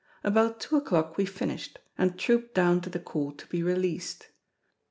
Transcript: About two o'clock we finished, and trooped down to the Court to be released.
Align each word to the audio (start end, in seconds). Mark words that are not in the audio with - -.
About 0.23 0.59
two 0.59 0.77
o'clock 0.77 1.15
we 1.15 1.27
finished, 1.27 1.77
and 1.95 2.17
trooped 2.17 2.55
down 2.55 2.81
to 2.81 2.89
the 2.89 2.97
Court 2.99 3.37
to 3.37 3.45
be 3.45 3.61
released. 3.61 4.29